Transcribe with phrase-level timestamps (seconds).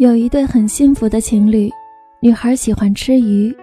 [0.00, 1.70] 有一对很幸福的情侣，
[2.22, 3.54] 女孩喜欢吃鱼。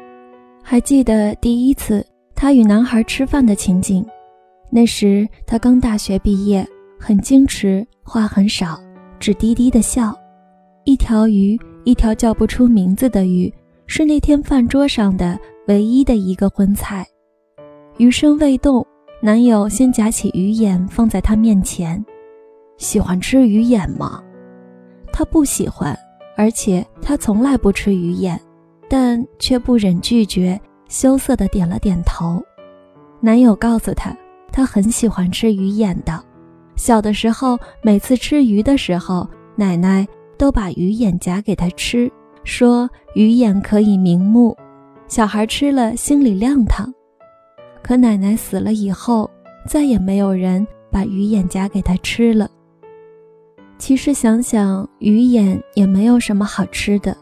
[0.61, 2.05] 还记得第一次
[2.35, 4.05] 她与男孩吃饭的情景，
[4.69, 6.63] 那时她刚大学毕业，
[6.99, 8.79] 很矜持，话很少，
[9.19, 10.15] 只低低的笑。
[10.83, 13.51] 一条鱼，一条叫不出名字的鱼，
[13.87, 17.03] 是那天饭桌上的唯一的一个荤菜。
[17.97, 18.85] 鱼身未动，
[19.23, 22.05] 男友先夹起鱼眼放在她面前。
[22.77, 24.23] 喜欢吃鱼眼吗？
[25.11, 25.97] 她不喜欢。
[26.37, 28.39] 而且他从来不吃鱼眼，
[28.87, 32.41] 但却不忍拒绝，羞涩地点了点头。
[33.19, 34.15] 男友告诉她，
[34.51, 36.23] 他很喜欢吃鱼眼的。
[36.75, 42.09] 小的时候，每次吃鱼的时候，奶奶都把鱼眼夹给他吃，
[42.43, 44.55] 说鱼眼可以明目，
[45.07, 46.93] 小孩吃了心里亮堂。
[47.81, 49.27] 可奶奶死了以后，
[49.67, 52.47] 再也没有人把鱼眼夹给他吃了。
[53.77, 57.15] 其实想想，鱼眼也没有什么好吃的。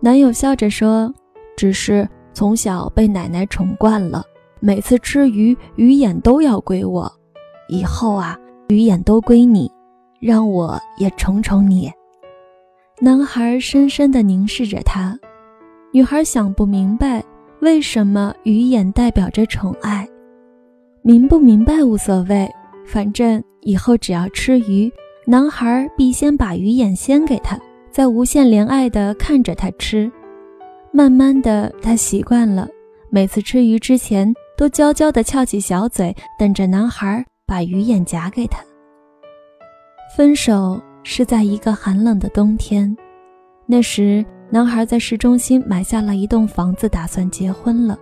[0.00, 1.12] 男友笑着说
[1.56, 4.24] ：“只是从小被奶奶宠惯了，
[4.58, 7.12] 每次吃鱼，鱼眼都要归我。
[7.68, 8.36] 以后啊，
[8.68, 9.70] 鱼眼都归你，
[10.18, 11.92] 让我也宠宠你。”
[13.00, 15.18] 男孩深深地凝视着她，
[15.92, 17.22] 女孩想不明白
[17.60, 20.08] 为什么鱼眼代表着宠爱。
[21.02, 22.48] 明不明白无所谓，
[22.86, 24.90] 反正以后只要吃鱼。
[25.24, 27.56] 男孩必先把鱼眼先给他，
[27.92, 30.10] 再无限怜爱地看着他吃。
[30.90, 32.68] 慢慢的，他习惯了，
[33.08, 38.60] 每次吃鱼之前都娇娇地翘起小嘴，等着男孩把鱼眼夹给他。
[40.16, 42.94] 分手是在一个寒冷的冬天，
[43.64, 47.96] 那时男孩在市中心买下了一栋房子，打算结婚了。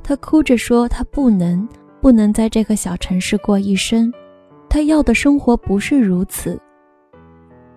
[0.00, 1.68] 他哭着说：“他不能，
[2.00, 4.12] 不能在这个小城市过一生。”
[4.72, 6.58] 他要的生活不是如此。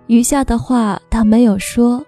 [0.07, 2.01] 余下的话他没有说，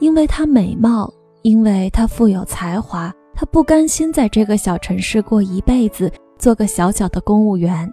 [0.00, 1.08] 因为她美貌，
[1.42, 7.88] 因为她富有才华，他不甘心在这个小城市过一辈子，做个小小的公务员。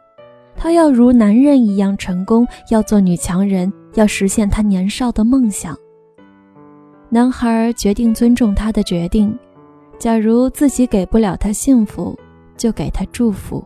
[0.56, 5.78] 他要如男人一样成功，要做女强人，要实现他年少的梦想。
[7.08, 9.38] 男孩决定尊重她的决定，
[10.00, 12.18] 假如自己给不了她幸福，
[12.58, 13.64] 就给她祝福。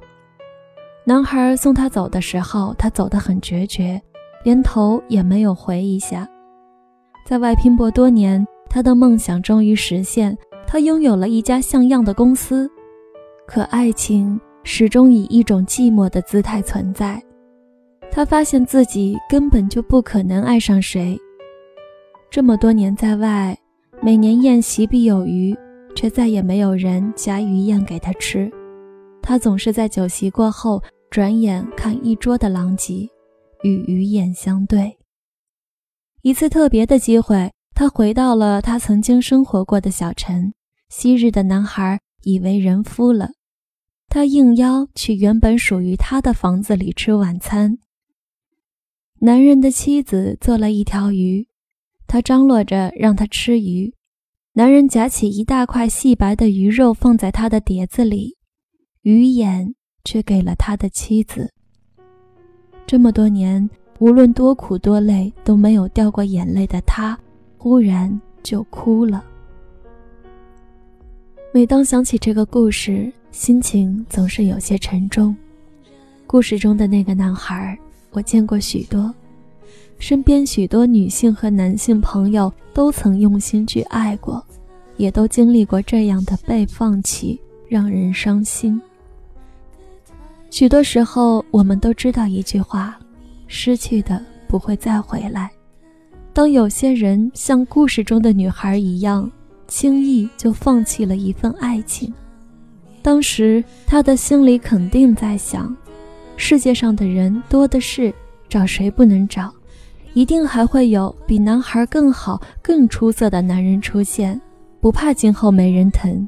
[1.03, 3.99] 男孩送她走的时候，他走得很决绝，
[4.43, 6.27] 连头也没有回一下。
[7.25, 12.69] 在外拼搏多年，他的梦想终于实现，他拥有了一家像样的公司。
[13.47, 17.21] 可爱情始终以一种寂寞的姿态存在。
[18.11, 21.17] 他发现自己根本就不可能爱上谁。
[22.29, 23.57] 这么多年在外，
[24.01, 25.55] 每年宴席必有鱼，
[25.95, 28.51] 却再也没有人夹鱼宴给他吃。
[29.21, 33.09] 他总是在酒席过后，转眼看一桌的狼藉，
[33.63, 34.97] 与鱼眼相对。
[36.21, 40.53] 一次特别的机会，他回到了他曾经生活过的小城。
[40.87, 43.31] 昔日的男孩已为人夫了，
[44.07, 47.79] 他应邀去原本属于他的房子里吃晚餐。
[49.19, 51.45] 男人的妻子做了一条鱼，
[52.07, 53.93] 他张罗着让他吃鱼。
[54.53, 58.37] 男人夹起一大块细白的鱼肉放在他的碟子里。
[59.01, 61.51] 鱼眼却给了他的妻子。
[62.85, 63.69] 这么多年，
[63.99, 67.17] 无论多苦多累都没有掉过眼泪的他，
[67.57, 69.23] 忽然就哭了。
[71.53, 75.35] 每当想起这个故事，心情总是有些沉重。
[76.25, 77.77] 故事中的那个男孩，
[78.11, 79.13] 我见过许多，
[79.99, 84.41] 身边许多女性和男性朋友都曾用心去爱过，
[84.97, 88.81] 也都经历过这样的被放弃，让人伤心。
[90.51, 92.99] 许多时候，我们都知道一句话：
[93.47, 95.49] 失去的不会再回来。
[96.33, 99.31] 当有些人像故事中的女孩一样，
[99.69, 102.13] 轻易就放弃了一份爱情，
[103.01, 105.73] 当时他的心里肯定在想：
[106.35, 108.13] 世界上的人多的是，
[108.49, 109.49] 找谁不能找？
[110.13, 114.39] 一定还会有比男孩更好、更出色的男人出现，
[114.81, 116.27] 不怕今后没人疼。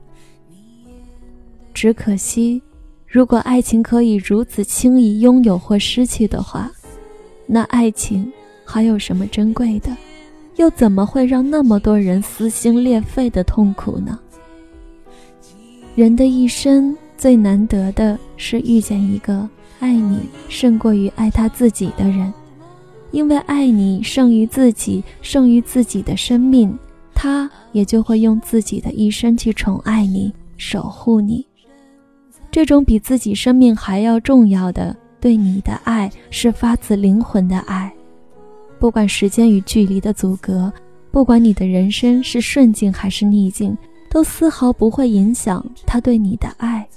[1.73, 2.63] 只可惜。
[3.13, 6.71] 如果爱情可以如此轻易拥有或失去的话，
[7.45, 8.33] 那爱情
[8.65, 9.95] 还有什么珍贵的？
[10.55, 14.17] 又怎么会让那么多人撕心裂肺的痛苦呢？
[15.93, 19.47] 人的一生最难得的是遇见一个
[19.79, 22.33] 爱你胜过于爱他自己的人，
[23.11, 26.75] 因为爱你胜于自己，胜于自己的生命，
[27.13, 31.45] 他也就会用自己的一生去宠爱你，守护你。
[32.53, 37.91] 这种比自己生命还要重要的对你的爱，是发自灵魂的爱。
[38.77, 40.71] 不管时间与距离的阻隔，
[41.09, 43.75] 不管你的人生是顺境还是逆境，
[44.07, 46.87] 都丝毫不会影响他对你的爱。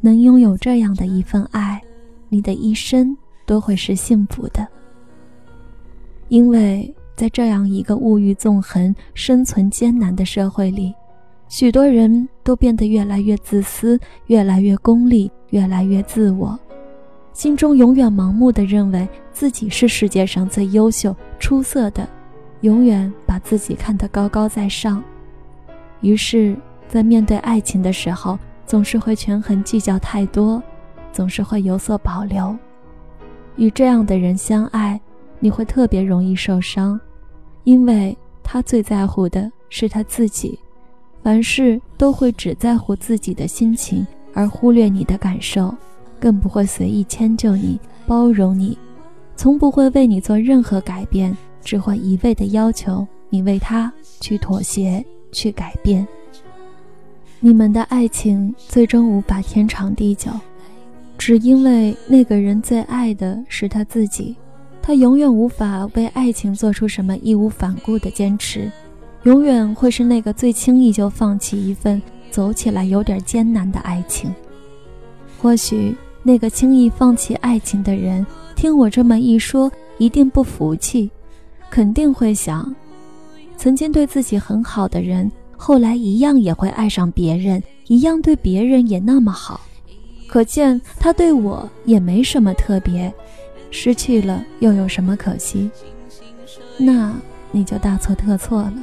[0.00, 1.80] 能拥有这样的一份爱，
[2.28, 3.16] 你的一生
[3.46, 4.66] 都会是幸福的。
[6.26, 10.92] 因为在这样一个物欲纵横、生存艰难的社会里，
[11.48, 16.58] 许多人都变得越来越自私，越来越功利，越来越自我，
[17.32, 22.08] 心中永远盲目的认为自己是世界上最优秀、出色的。
[22.62, 25.04] 永远把自己看得高高在上，
[26.00, 26.56] 于是，
[26.88, 30.60] 在面对爱情的时候，总是会权衡计较太多，
[31.12, 32.56] 总是会有所保留。
[33.56, 34.98] 与这样的人相爱，
[35.38, 36.98] 你会特别容易受伤，
[37.64, 40.58] 因为他最在乎的是他自己，
[41.26, 45.74] 凡事都会只在乎自己的心情，而忽略你的感受，
[46.20, 48.78] 更不会随意迁就你、包容你，
[49.34, 51.36] 从不会为你做任何改变。
[51.64, 56.06] 只会一味的要求你为他去妥协、去改变。
[57.40, 60.30] 你们的爱情最终无法天长地久，
[61.18, 64.36] 只因为那个人最爱的是他自己，
[64.80, 68.70] 他永远无法为爱情做出什么义无反顾的坚持，
[69.26, 72.00] 永远会是那个最轻易就放弃一份
[72.30, 74.32] 走起来有点艰难的爱情。
[75.36, 78.24] 或许那个轻易放弃爱情的人，
[78.54, 81.10] 听我这么一说，一定不服气。
[81.68, 82.72] 肯定会想，
[83.56, 89.60] 曾经对自己很好的人，后来一样也会爱上别人，一样对别人也那么好，
[90.28, 93.12] 可见他对我也没什么特别，
[93.72, 95.68] 失去了又有什么可惜？
[96.78, 97.12] 那
[97.50, 98.74] 你就大错特错了。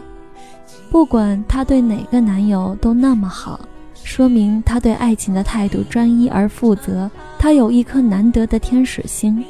[0.94, 3.60] 不管他对哪个男友都那么好，
[4.04, 7.10] 说明他对爱情的态度专一而负责，
[7.40, 9.44] 他有一颗难得的天使心。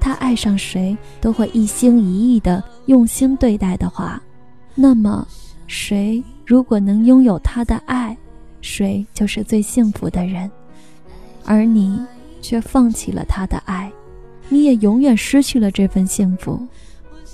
[0.00, 4.20] 他爱上谁都会一心一意的用心对待的话，
[4.74, 5.24] 那么
[5.68, 8.16] 谁如果能拥有他的爱，
[8.60, 10.50] 谁就是最幸福的人。
[11.44, 12.04] 而你
[12.42, 13.88] 却放弃了他的爱，
[14.48, 16.60] 你也永远失去了这份幸福，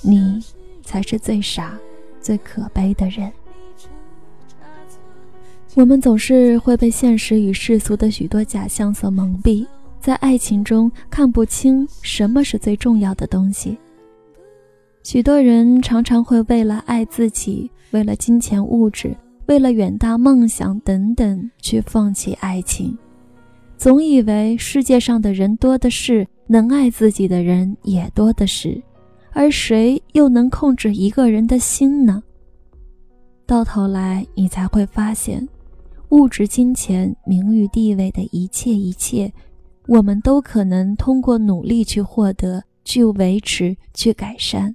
[0.02, 0.44] 你
[0.82, 1.72] 才是最傻、
[2.20, 3.32] 最可悲的人。
[5.76, 9.66] 我们总是会被现实与世俗的许多假象所蒙蔽。
[10.00, 13.76] 在爱情中看不清什么是最重要的东西。
[15.02, 19.16] 许多人常常会为了爱自己，为了金钱物质，
[19.46, 22.96] 为了远大梦想等等，去放弃爱情，
[23.76, 28.80] 总以为世界上的人多的是，能爱自己的人也多的是，
[29.32, 32.22] 而谁又能控制一个人的心呢？
[33.46, 35.46] 到头来，你才会发现，
[36.14, 39.32] 物质、金钱、名誉、地位的一切一切。
[39.88, 44.72] 我们都可能通过努力去获得、去维持、去改善，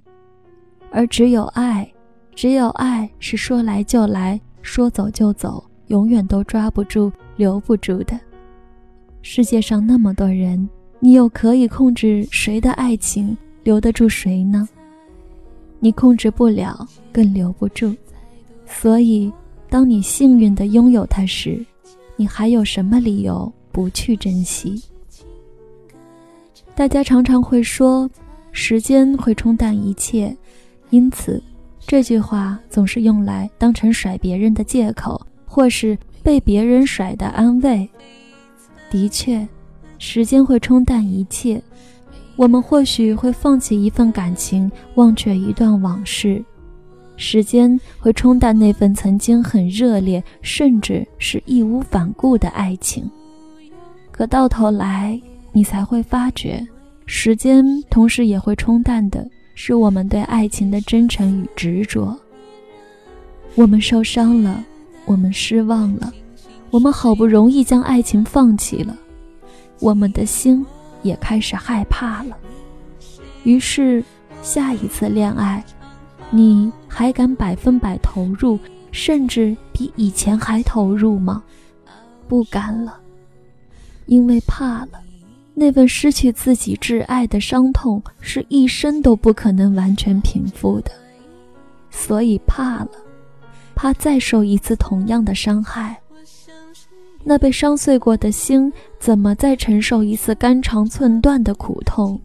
[0.92, 1.90] 而只有爱，
[2.34, 8.20] 只有爱是说来就来，说走就走，永远都抓不住、留不住的。
[9.22, 13.34] 世界上那么多人，你又可以控制谁的爱情
[13.64, 14.68] 留得住谁呢？
[15.78, 17.96] 你控制不了，更留不住。
[18.66, 19.32] 所以，
[19.70, 21.64] 当你幸运地拥有它时，
[22.16, 24.82] 你还有什么理由不去珍惜？
[26.74, 28.10] 大家常常会说，
[28.50, 30.36] 时间会冲淡一切，
[30.90, 31.40] 因此，
[31.86, 37.88] 这句话总是用来当成甩别人的借口，或是被别人甩的安慰。
[38.90, 39.46] 的确，
[39.98, 41.62] 时间会冲淡一切，
[42.34, 46.44] 我们或许会放弃一份感情，忘却一段往事。
[47.20, 53.08] 时间会冲淡那份曾经很热烈，甚至是义无反顾的爱情，
[54.10, 55.20] 可到头来。
[55.52, 56.66] 你才会发觉，
[57.06, 62.16] 时间同时也会冲淡的，是我们对爱情的真诚与执着。
[63.56, 64.64] 我们受伤了，
[65.04, 66.10] 我们失望了，
[66.70, 68.96] 我们好不容易将爱情放弃了，
[69.80, 70.64] 我们的心
[71.02, 72.38] 也开始害怕了。
[73.42, 74.02] 于是，
[74.40, 75.62] 下一次恋爱，
[76.30, 78.58] 你还敢百分百投入，
[78.92, 81.42] 甚至比以前还投入吗？
[82.28, 83.00] 不敢了，
[84.06, 85.00] 因为怕了。
[85.52, 90.92] 那份失去自己挚爱的伤痛，是一生都不可能完全平复的，
[91.90, 92.90] 所以怕了，
[93.74, 96.00] 怕再受一次同样的伤害。
[97.22, 102.18] 那被伤碎过的心，怎么再承受一次肝肠寸断的苦痛？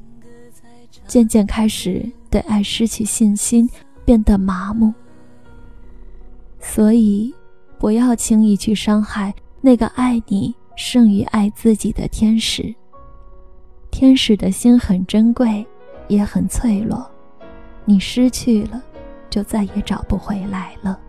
[1.07, 3.69] 渐渐开始对爱失去信心，
[4.05, 4.93] 变得麻木。
[6.59, 7.33] 所以，
[7.77, 12.73] 不要轻易去伤害那个爱你胜于爱自己的天使。
[13.91, 15.65] 天使的心很珍贵，
[16.07, 17.09] 也很脆弱，
[17.85, 18.81] 你失去了，
[19.29, 20.99] 就再也找不回来了。